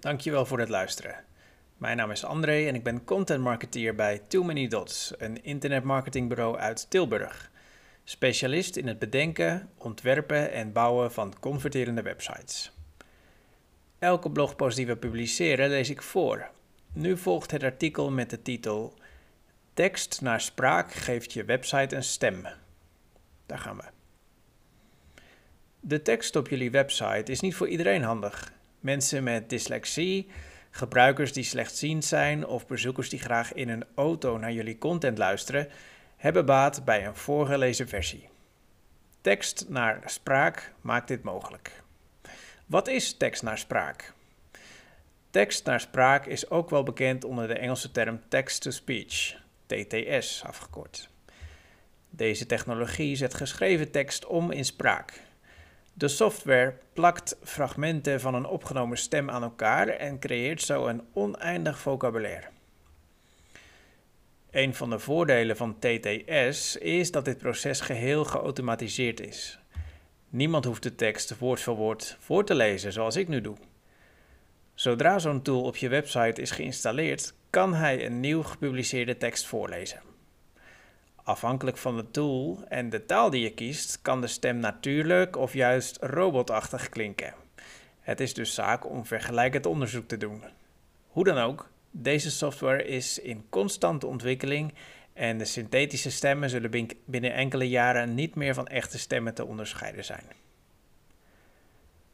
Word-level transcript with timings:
Dankjewel 0.00 0.46
voor 0.46 0.58
het 0.58 0.68
luisteren. 0.68 1.24
Mijn 1.76 1.96
naam 1.96 2.10
is 2.10 2.24
André 2.24 2.66
en 2.66 2.74
ik 2.74 2.82
ben 2.82 3.04
content 3.04 3.42
marketeer 3.42 3.94
bij 3.94 4.22
Too 4.28 4.42
Many 4.42 4.68
Dots, 4.68 5.14
een 5.18 5.44
internetmarketingbureau 5.44 6.56
uit 6.58 6.90
Tilburg. 6.90 7.50
Specialist 8.04 8.76
in 8.76 8.86
het 8.86 8.98
bedenken, 8.98 9.70
ontwerpen 9.76 10.52
en 10.52 10.72
bouwen 10.72 11.12
van 11.12 11.34
converterende 11.40 12.02
websites. 12.02 12.72
Elke 13.98 14.30
blogpost 14.30 14.76
die 14.76 14.86
we 14.86 14.96
publiceren 14.96 15.68
lees 15.68 15.90
ik 15.90 16.02
voor. 16.02 16.48
Nu 16.92 17.16
volgt 17.16 17.50
het 17.50 17.62
artikel 17.62 18.10
met 18.10 18.30
de 18.30 18.42
titel 18.42 18.94
Tekst 19.74 20.20
naar 20.20 20.40
spraak 20.40 20.92
geeft 20.92 21.32
je 21.32 21.44
website 21.44 21.96
een 21.96 22.04
stem. 22.04 22.46
Daar 23.46 23.58
gaan 23.58 23.76
we. 23.76 23.84
De 25.80 26.02
tekst 26.02 26.36
op 26.36 26.48
jullie 26.48 26.70
website 26.70 27.32
is 27.32 27.40
niet 27.40 27.54
voor 27.54 27.68
iedereen 27.68 28.02
handig. 28.02 28.52
Mensen 28.80 29.22
met 29.22 29.50
dyslexie, 29.50 30.26
gebruikers 30.70 31.32
die 31.32 31.44
slechtziend 31.44 32.04
zijn 32.04 32.46
of 32.46 32.66
bezoekers 32.66 33.08
die 33.08 33.18
graag 33.18 33.52
in 33.52 33.68
een 33.68 33.84
auto 33.94 34.38
naar 34.38 34.52
jullie 34.52 34.78
content 34.78 35.18
luisteren, 35.18 35.68
hebben 36.16 36.46
baat 36.46 36.84
bij 36.84 37.06
een 37.06 37.16
voorgelezen 37.16 37.88
versie. 37.88 38.28
Tekst 39.20 39.64
naar 39.68 40.02
spraak 40.04 40.72
maakt 40.80 41.08
dit 41.08 41.22
mogelijk. 41.22 41.82
Wat 42.66 42.88
is 42.88 43.16
tekst 43.16 43.42
naar 43.42 43.58
spraak? 43.58 44.12
Tekst 45.30 45.64
naar 45.64 45.80
spraak 45.80 46.26
is 46.26 46.50
ook 46.50 46.70
wel 46.70 46.82
bekend 46.82 47.24
onder 47.24 47.48
de 47.48 47.54
Engelse 47.58 47.90
term 47.90 48.20
text-to-speech, 48.28 49.36
TTS 49.66 50.42
afgekort. 50.44 51.08
Deze 52.10 52.46
technologie 52.46 53.16
zet 53.16 53.34
geschreven 53.34 53.90
tekst 53.90 54.26
om 54.26 54.50
in 54.50 54.64
spraak. 54.64 55.20
De 55.98 56.08
software 56.08 56.74
plakt 56.92 57.36
fragmenten 57.42 58.20
van 58.20 58.34
een 58.34 58.46
opgenomen 58.46 58.98
stem 58.98 59.30
aan 59.30 59.42
elkaar 59.42 59.88
en 59.88 60.18
creëert 60.18 60.62
zo 60.62 60.86
een 60.86 61.02
oneindig 61.12 61.78
vocabulaire. 61.78 62.46
Een 64.50 64.74
van 64.74 64.90
de 64.90 64.98
voordelen 64.98 65.56
van 65.56 65.78
TTS 65.78 66.76
is 66.76 67.10
dat 67.10 67.24
dit 67.24 67.38
proces 67.38 67.80
geheel 67.80 68.24
geautomatiseerd 68.24 69.20
is. 69.20 69.58
Niemand 70.28 70.64
hoeft 70.64 70.82
de 70.82 70.94
tekst 70.94 71.38
woord 71.38 71.60
voor 71.60 71.76
woord 71.76 72.16
voor 72.20 72.44
te 72.44 72.54
lezen 72.54 72.92
zoals 72.92 73.16
ik 73.16 73.28
nu 73.28 73.40
doe. 73.40 73.56
Zodra 74.74 75.18
zo'n 75.18 75.42
tool 75.42 75.62
op 75.62 75.76
je 75.76 75.88
website 75.88 76.40
is 76.40 76.50
geïnstalleerd, 76.50 77.34
kan 77.50 77.74
hij 77.74 78.06
een 78.06 78.20
nieuw 78.20 78.42
gepubliceerde 78.42 79.16
tekst 79.16 79.46
voorlezen. 79.46 80.02
Afhankelijk 81.28 81.76
van 81.76 81.96
de 81.96 82.10
tool 82.10 82.64
en 82.68 82.90
de 82.90 83.06
taal 83.06 83.30
die 83.30 83.42
je 83.42 83.54
kiest, 83.54 84.02
kan 84.02 84.20
de 84.20 84.26
stem 84.26 84.56
natuurlijk 84.56 85.36
of 85.36 85.52
juist 85.52 85.98
robotachtig 86.00 86.88
klinken. 86.88 87.34
Het 88.00 88.20
is 88.20 88.34
dus 88.34 88.54
zaak 88.54 88.90
om 88.90 89.06
vergelijkend 89.06 89.66
onderzoek 89.66 90.08
te 90.08 90.16
doen. 90.16 90.42
Hoe 91.08 91.24
dan 91.24 91.38
ook, 91.38 91.70
deze 91.90 92.30
software 92.30 92.84
is 92.84 93.18
in 93.18 93.46
constante 93.48 94.06
ontwikkeling 94.06 94.74
en 95.12 95.38
de 95.38 95.44
synthetische 95.44 96.10
stemmen 96.10 96.50
zullen 96.50 96.88
binnen 97.04 97.34
enkele 97.34 97.68
jaren 97.68 98.14
niet 98.14 98.34
meer 98.34 98.54
van 98.54 98.66
echte 98.66 98.98
stemmen 98.98 99.34
te 99.34 99.44
onderscheiden 99.44 100.04
zijn. 100.04 100.24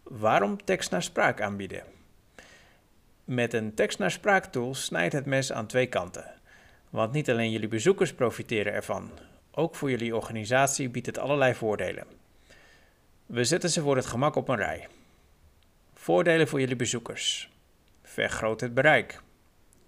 Waarom 0.03 0.65
tekst 0.65 0.91
naar 0.91 1.03
spraak 1.03 1.41
aanbieden? 1.41 1.83
Met 3.25 3.53
een 3.53 3.75
tekst 3.75 3.99
naar 3.99 4.11
spraak 4.11 4.45
tool 4.45 4.75
snijdt 4.75 5.15
het 5.15 5.27
mes 5.27 5.53
aan 5.53 5.67
twee 5.67 5.87
kanten. 5.87 6.43
Want 6.95 7.13
niet 7.13 7.31
alleen 7.31 7.51
jullie 7.51 7.69
bezoekers 7.69 8.15
profiteren 8.15 8.73
ervan, 8.73 9.11
ook 9.51 9.75
voor 9.75 9.91
jullie 9.91 10.17
organisatie 10.17 10.89
biedt 10.89 11.07
het 11.07 11.19
allerlei 11.19 11.55
voordelen. 11.55 12.07
We 13.27 13.45
zetten 13.45 13.71
ze 13.71 13.81
voor 13.81 13.97
het 13.97 14.07
gemak 14.07 14.37
op 14.37 14.49
een 14.49 14.57
rij. 14.57 14.89
Voordelen 15.95 16.49
voor 16.49 16.61
jullie 16.61 16.77
bezoekers. 16.77 17.51
Vergroot 18.03 18.61
het 18.61 18.75
bereik. 18.75 19.23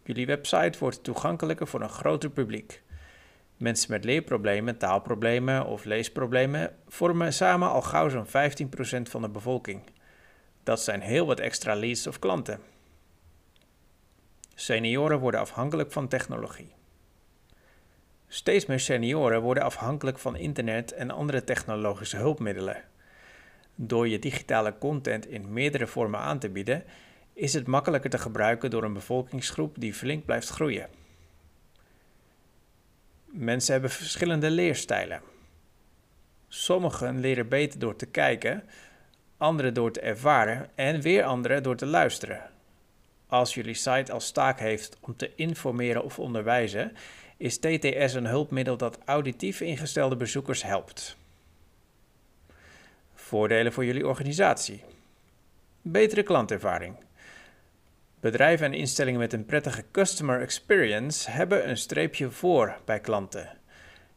Jullie 0.04 0.26
website 0.26 0.78
wordt 0.78 1.04
toegankelijker 1.04 1.66
voor 1.66 1.80
een 1.80 1.88
groter 1.88 2.30
publiek. 2.30 2.82
Mensen 3.56 3.90
met 3.90 4.04
leerproblemen, 4.04 4.78
taalproblemen 4.78 5.66
of 5.66 5.84
leesproblemen 5.84 6.76
vormen 6.88 7.32
samen 7.32 7.68
al 7.68 7.82
gauw 7.82 8.08
zo'n 8.08 8.26
15% 8.26 8.30
van 9.02 9.22
de 9.22 9.28
bevolking. 9.28 9.82
Dat 10.62 10.80
zijn 10.80 11.00
heel 11.00 11.26
wat 11.26 11.40
extra 11.40 11.74
leads 11.74 12.06
of 12.06 12.18
klanten. 12.18 12.60
Senioren 14.54 15.18
worden 15.18 15.40
afhankelijk 15.40 15.92
van 15.92 16.08
technologie. 16.08 16.75
Steeds 18.36 18.66
meer 18.66 18.80
senioren 18.80 19.42
worden 19.42 19.62
afhankelijk 19.62 20.18
van 20.18 20.36
internet 20.36 20.92
en 20.92 21.10
andere 21.10 21.44
technologische 21.44 22.16
hulpmiddelen. 22.16 22.84
Door 23.74 24.08
je 24.08 24.18
digitale 24.18 24.78
content 24.78 25.26
in 25.26 25.52
meerdere 25.52 25.86
vormen 25.86 26.20
aan 26.20 26.38
te 26.38 26.48
bieden, 26.48 26.84
is 27.32 27.52
het 27.52 27.66
makkelijker 27.66 28.10
te 28.10 28.18
gebruiken 28.18 28.70
door 28.70 28.82
een 28.82 28.92
bevolkingsgroep 28.92 29.74
die 29.78 29.94
flink 29.94 30.24
blijft 30.24 30.48
groeien. 30.48 30.88
Mensen 33.24 33.72
hebben 33.72 33.90
verschillende 33.90 34.50
leerstijlen. 34.50 35.20
Sommigen 36.48 37.20
leren 37.20 37.48
beter 37.48 37.78
door 37.78 37.96
te 37.96 38.06
kijken, 38.06 38.64
anderen 39.36 39.74
door 39.74 39.90
te 39.90 40.00
ervaren 40.00 40.70
en 40.74 41.00
weer 41.00 41.24
anderen 41.24 41.62
door 41.62 41.76
te 41.76 41.86
luisteren. 41.86 42.55
Als 43.26 43.54
jullie 43.54 43.74
site 43.74 44.12
als 44.12 44.30
taak 44.30 44.58
heeft 44.58 44.96
om 45.00 45.16
te 45.16 45.32
informeren 45.34 46.04
of 46.04 46.18
onderwijzen, 46.18 46.96
is 47.36 47.58
TTS 47.58 48.14
een 48.14 48.26
hulpmiddel 48.26 48.76
dat 48.76 48.98
auditief 49.04 49.60
ingestelde 49.60 50.16
bezoekers 50.16 50.62
helpt. 50.62 51.16
Voordelen 53.14 53.72
voor 53.72 53.84
jullie 53.84 54.06
organisatie. 54.06 54.82
Betere 55.82 56.22
klantervaring. 56.22 56.96
Bedrijven 58.20 58.66
en 58.66 58.74
instellingen 58.74 59.20
met 59.20 59.32
een 59.32 59.44
prettige 59.44 59.84
customer 59.90 60.40
experience 60.40 61.30
hebben 61.30 61.68
een 61.68 61.76
streepje 61.76 62.30
voor 62.30 62.78
bij 62.84 63.00
klanten. 63.00 63.58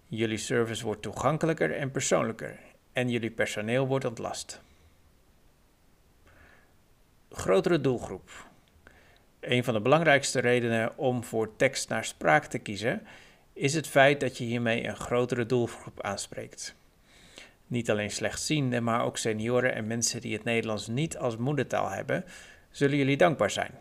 Jullie 0.07 0.37
service 0.37 0.83
wordt 0.85 1.01
toegankelijker 1.01 1.75
en 1.75 1.91
persoonlijker 1.91 2.59
en 2.93 3.09
jullie 3.09 3.31
personeel 3.31 3.87
wordt 3.87 4.05
ontlast. 4.05 4.61
Grotere 7.29 7.81
doelgroep. 7.81 8.47
Een 9.49 9.63
van 9.63 9.73
de 9.73 9.81
belangrijkste 9.81 10.39
redenen 10.39 10.97
om 10.97 11.23
voor 11.23 11.55
tekst 11.55 11.89
naar 11.89 12.05
spraak 12.05 12.45
te 12.45 12.59
kiezen 12.59 13.01
is 13.53 13.73
het 13.73 13.87
feit 13.87 14.19
dat 14.19 14.37
je 14.37 14.43
hiermee 14.43 14.87
een 14.87 14.95
grotere 14.95 15.45
doelgroep 15.45 16.01
aanspreekt. 16.01 16.75
Niet 17.67 17.89
alleen 17.89 18.11
slechtzienden, 18.11 18.83
maar 18.83 19.03
ook 19.03 19.17
senioren 19.17 19.73
en 19.73 19.87
mensen 19.87 20.21
die 20.21 20.33
het 20.33 20.43
Nederlands 20.43 20.87
niet 20.87 21.17
als 21.17 21.37
moedertaal 21.37 21.89
hebben, 21.89 22.25
zullen 22.71 22.97
jullie 22.97 23.17
dankbaar 23.17 23.51
zijn. 23.51 23.71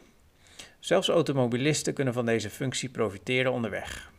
Zelfs 0.78 1.08
automobilisten 1.08 1.94
kunnen 1.94 2.14
van 2.14 2.26
deze 2.26 2.50
functie 2.50 2.88
profiteren 2.88 3.52
onderweg. 3.52 4.12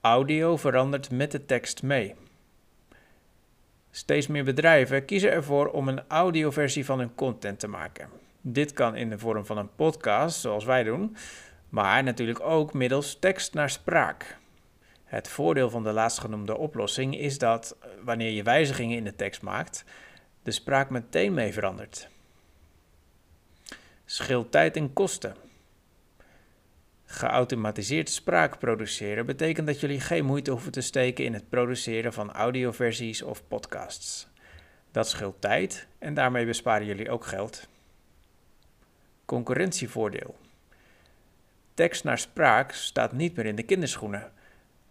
Audio 0.00 0.56
verandert 0.56 1.10
met 1.10 1.30
de 1.30 1.44
tekst 1.46 1.82
mee. 1.82 2.14
Steeds 3.90 4.26
meer 4.26 4.44
bedrijven 4.44 5.04
kiezen 5.04 5.30
ervoor 5.30 5.68
om 5.68 5.88
een 5.88 6.02
audioversie 6.08 6.84
van 6.84 6.98
hun 6.98 7.14
content 7.14 7.58
te 7.60 7.68
maken. 7.68 8.23
Dit 8.46 8.72
kan 8.72 8.96
in 8.96 9.10
de 9.10 9.18
vorm 9.18 9.46
van 9.46 9.58
een 9.58 9.74
podcast, 9.74 10.40
zoals 10.40 10.64
wij 10.64 10.82
doen, 10.82 11.16
maar 11.68 12.02
natuurlijk 12.02 12.40
ook 12.40 12.72
middels 12.72 13.18
tekst 13.18 13.54
naar 13.54 13.70
spraak. 13.70 14.38
Het 15.04 15.28
voordeel 15.28 15.70
van 15.70 15.82
de 15.82 15.92
laatstgenoemde 15.92 16.56
oplossing 16.56 17.18
is 17.18 17.38
dat 17.38 17.76
eh, 17.80 17.88
wanneer 18.02 18.30
je 18.30 18.42
wijzigingen 18.42 18.96
in 18.96 19.04
de 19.04 19.14
tekst 19.14 19.42
maakt, 19.42 19.84
de 20.42 20.50
spraak 20.50 20.90
meteen 20.90 21.34
mee 21.34 21.52
verandert. 21.52 22.08
Scheelt 24.04 24.50
tijd 24.50 24.76
en 24.76 24.92
kosten. 24.92 25.36
Geautomatiseerd 27.04 28.10
spraak 28.10 28.58
produceren 28.58 29.26
betekent 29.26 29.66
dat 29.66 29.80
jullie 29.80 30.00
geen 30.00 30.24
moeite 30.24 30.50
hoeven 30.50 30.72
te 30.72 30.80
steken 30.80 31.24
in 31.24 31.34
het 31.34 31.48
produceren 31.48 32.12
van 32.12 32.32
audioversies 32.32 33.22
of 33.22 33.48
podcasts. 33.48 34.28
Dat 34.90 35.08
scheelt 35.08 35.40
tijd 35.40 35.86
en 35.98 36.14
daarmee 36.14 36.46
besparen 36.46 36.86
jullie 36.86 37.10
ook 37.10 37.24
geld. 37.24 37.68
Concurrentievoordeel. 39.24 40.36
Tekst 41.74 42.04
naar 42.04 42.18
spraak 42.18 42.72
staat 42.72 43.12
niet 43.12 43.36
meer 43.36 43.46
in 43.46 43.56
de 43.56 43.62
kinderschoenen, 43.62 44.32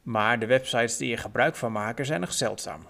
maar 0.01 0.39
de 0.39 0.45
websites 0.45 0.97
die 0.97 1.11
er 1.11 1.17
gebruik 1.17 1.55
van 1.55 1.71
maken 1.71 2.05
zijn 2.05 2.19
nog 2.19 2.33
zeldzaam. 2.33 2.87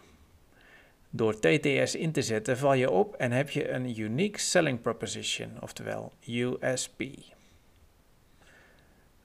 Door 1.09 1.39
TTS 1.39 1.95
in 1.95 2.11
te 2.11 2.21
zetten 2.21 2.57
val 2.57 2.73
je 2.73 2.91
op 2.91 3.15
en 3.15 3.31
heb 3.31 3.49
je 3.49 3.69
een 3.69 3.99
Unique 3.99 4.39
Selling 4.39 4.81
Proposition, 4.81 5.61
oftewel 5.61 6.13
USP. 6.27 7.03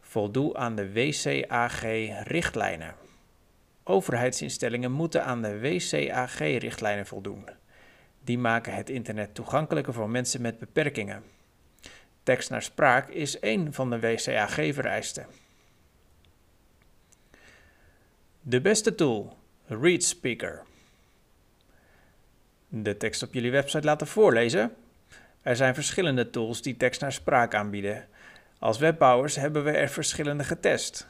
Voldoe 0.00 0.56
aan 0.56 0.74
de 0.74 0.92
WCAG-richtlijnen. 0.92 2.94
Overheidsinstellingen 3.82 4.92
moeten 4.92 5.24
aan 5.24 5.42
de 5.42 5.60
WCAG-richtlijnen 5.60 7.06
voldoen. 7.06 7.48
Die 8.24 8.38
maken 8.38 8.74
het 8.74 8.90
internet 8.90 9.34
toegankelijker 9.34 9.92
voor 9.92 10.10
mensen 10.10 10.42
met 10.42 10.58
beperkingen. 10.58 11.22
Tekst 12.28 12.50
naar 12.50 12.62
spraak 12.62 13.08
is 13.08 13.38
één 13.38 13.72
van 13.72 13.90
de 13.90 14.00
WCAG-vereisten. 14.00 15.26
De 18.40 18.60
beste 18.60 18.94
tool, 18.94 19.36
ReadSpeaker. 19.66 20.62
De 22.68 22.96
tekst 22.96 23.22
op 23.22 23.32
jullie 23.32 23.50
website 23.50 23.86
laten 23.86 24.06
voorlezen? 24.06 24.74
Er 25.42 25.56
zijn 25.56 25.74
verschillende 25.74 26.30
tools 26.30 26.62
die 26.62 26.76
tekst 26.76 27.00
naar 27.00 27.12
spraak 27.12 27.54
aanbieden. 27.54 28.08
Als 28.58 28.78
webbouwers 28.78 29.36
hebben 29.36 29.64
we 29.64 29.70
er 29.70 29.88
verschillende 29.88 30.44
getest. 30.44 31.08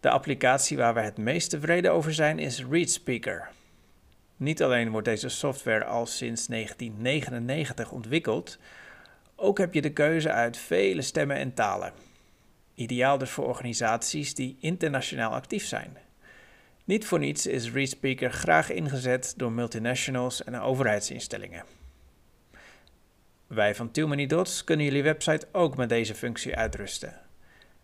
De 0.00 0.10
applicatie 0.10 0.76
waar 0.76 0.94
we 0.94 1.00
het 1.00 1.16
meest 1.16 1.50
tevreden 1.50 1.92
over 1.92 2.14
zijn 2.14 2.38
is 2.38 2.64
ReadSpeaker. 2.70 3.48
Niet 4.36 4.62
alleen 4.62 4.90
wordt 4.90 5.06
deze 5.06 5.28
software 5.28 5.84
al 5.84 6.06
sinds 6.06 6.46
1999 6.46 7.90
ontwikkeld, 7.90 8.58
ook 9.36 9.58
heb 9.58 9.74
je 9.74 9.82
de 9.82 9.92
keuze 9.92 10.30
uit 10.30 10.56
vele 10.56 11.02
stemmen 11.02 11.36
en 11.36 11.54
talen. 11.54 11.92
Ideaal 12.74 13.18
dus 13.18 13.30
voor 13.30 13.46
organisaties 13.46 14.34
die 14.34 14.56
internationaal 14.60 15.32
actief 15.32 15.66
zijn. 15.66 15.96
Niet 16.84 17.06
voor 17.06 17.18
niets 17.18 17.46
is 17.46 17.72
ReadSpeaker 17.72 18.30
graag 18.30 18.70
ingezet 18.70 19.34
door 19.36 19.52
multinationals 19.52 20.44
en 20.44 20.60
overheidsinstellingen. 20.60 21.64
Wij 23.46 23.74
van 23.74 23.90
Too 23.90 24.06
Many 24.06 24.26
Dots 24.26 24.64
kunnen 24.64 24.86
jullie 24.86 25.02
website 25.02 25.46
ook 25.52 25.76
met 25.76 25.88
deze 25.88 26.14
functie 26.14 26.56
uitrusten. 26.56 27.20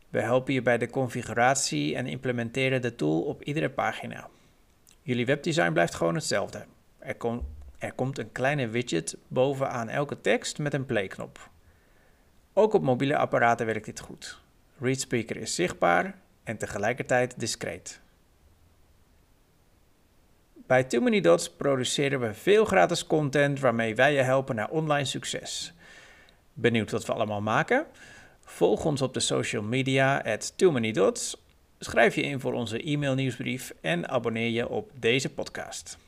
We 0.08 0.20
helpen 0.20 0.55
je 0.55 0.62
bij 0.62 0.78
de 0.78 0.90
configuratie 0.90 1.96
en 1.96 2.06
implementeren 2.06 2.82
de 2.82 2.94
tool 2.94 3.22
op 3.22 3.43
iedere 3.43 3.70
pagina. 3.70 4.28
Jullie 5.02 5.26
webdesign 5.26 5.72
blijft 5.72 5.94
gewoon 5.94 6.14
hetzelfde. 6.14 6.64
Er, 6.98 7.16
er 7.82 7.93
komt 7.93 8.19
een 8.19 8.32
kleine 8.32 8.69
widget 8.69 9.17
bovenaan 9.29 9.88
elke 9.88 10.20
tekst 10.20 10.58
met 10.58 10.75
een 10.75 10.87
playknop. 10.87 11.50
Ook 12.52 12.73
op 12.73 12.82
mobiele 12.82 13.17
apparaten 13.17 13.67
werkt 13.67 13.84
dit 13.84 14.00
goed. 14.00 14.40
ReadSpeaker 14.81 15.37
is 15.37 15.55
zichtbaar 15.55 16.19
en 16.44 16.56
tegelijkertijd 16.56 17.40
discreet. 17.40 18.00
Bij 20.67 20.84
Too 20.84 21.00
Many 21.00 21.20
Dots 21.20 21.50
produceren 21.50 22.20
we 22.20 22.34
veel 22.34 22.64
gratis 22.64 23.06
content 23.06 23.61
waarmee 23.61 23.94
wij 23.94 24.14
je 24.14 24.23
helpen 24.23 24.55
naar 24.55 24.70
online 24.70 25.05
succes. 25.05 25.73
Benieuwd 26.52 26.90
wat 26.90 27.06
we 27.06 27.12
allemaal 27.12 27.43
maken? 27.43 27.87
Volg 28.40 28.84
ons 28.84 29.02
op 29.02 29.14
de 29.14 29.20
social 29.20 29.62
media 29.62 30.23
at 30.25 30.52
Too 30.56 30.70
Many 30.70 30.93
Dots, 30.93 31.37
schrijf 31.79 32.14
je 32.14 32.23
in 32.23 32.40
voor 32.40 32.52
onze 32.52 32.82
e-mail 32.82 33.14
nieuwsbrief 33.14 33.75
en 33.81 34.08
abonneer 34.08 34.50
je 34.50 34.69
op 34.69 34.90
deze 34.94 35.31
podcast. 35.31 35.99